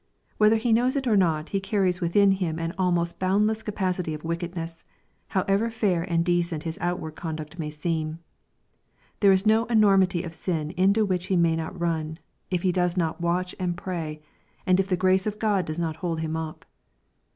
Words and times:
Whether 0.39 0.55
he 0.55 0.73
knows 0.73 0.95
it 0.95 1.05
or 1.05 1.15
not, 1.15 1.49
he 1.49 1.59
carries 1.59 2.01
within 2.01 2.31
him 2.31 2.57
an 2.57 2.73
almost 2.75 3.19
boundless 3.19 3.61
capacity 3.61 4.15
of 4.15 4.23
wickedness, 4.23 4.83
however 5.27 5.69
fair 5.69 6.01
and 6.01 6.25
decent 6.25 6.63
his 6.63 6.79
outward 6.81 7.11
conduct 7.11 7.59
may 7.59 7.69
seem. 7.69 8.17
There 9.19 9.31
is 9.31 9.45
no 9.45 9.65
enormity 9.65 10.23
of 10.23 10.33
sin 10.33 10.71
into 10.71 11.05
which 11.05 11.27
he 11.27 11.35
may 11.35 11.55
not 11.55 11.79
run, 11.79 12.17
if 12.49 12.63
he 12.63 12.71
does 12.71 12.97
not 12.97 13.21
watch 13.21 13.53
and 13.59 13.77
pray, 13.77 14.19
and 14.65 14.79
if 14.79 14.87
the 14.87 14.97
grace 14.97 15.27
of 15.27 15.37
God 15.37 15.65
does 15.65 15.77
not 15.77 15.97
hold 15.97 16.21
him 16.21 16.35
up. 16.35 16.65